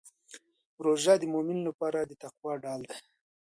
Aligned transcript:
روژه 0.85 1.13
د 1.21 1.23
مؤمن 1.33 1.59
لپاره 1.67 1.99
د 2.03 2.11
تقوا 2.21 2.53
ډال 2.63 2.81
دی. 2.89 2.97